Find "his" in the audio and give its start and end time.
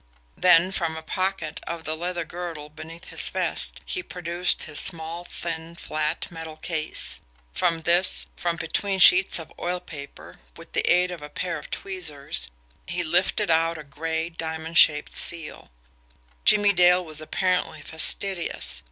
3.09-3.29, 4.63-4.79